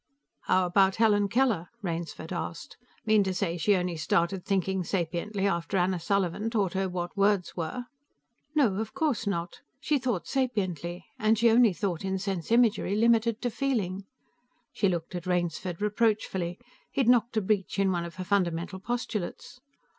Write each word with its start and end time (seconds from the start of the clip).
"How 0.45 0.65
about 0.65 0.95
Helen 0.95 1.27
Keller?" 1.27 1.69
Rainsford 1.83 2.33
asked. 2.33 2.75
"Mean 3.05 3.23
to 3.23 3.35
say 3.35 3.55
she 3.55 3.75
only 3.75 3.95
started 3.95 4.43
thinking 4.43 4.81
sapiently 4.81 5.45
after 5.45 5.77
Anna 5.77 5.99
Sullivan 5.99 6.49
taught 6.49 6.73
her 6.73 6.89
what 6.89 7.15
words 7.15 7.55
were?" 7.55 7.85
"No, 8.55 8.77
of 8.77 8.95
course 8.95 9.27
not. 9.27 9.59
She 9.79 9.99
thought 9.99 10.25
sapiently 10.25 11.03
And 11.19 11.37
she 11.37 11.51
only 11.51 11.71
thought 11.71 12.03
in 12.03 12.17
sense 12.17 12.51
imagery 12.51 12.95
limited 12.95 13.43
to 13.43 13.51
feeling." 13.51 14.05
She 14.73 14.89
looked 14.89 15.13
at 15.13 15.27
Rainsford 15.27 15.79
reproachfully; 15.79 16.57
he'd 16.91 17.07
knocked 17.07 17.37
a 17.37 17.41
breach 17.41 17.77
in 17.77 17.91
one 17.91 18.03
of 18.03 18.15
her 18.15 18.23
fundamental 18.23 18.79
postulates. 18.79 19.61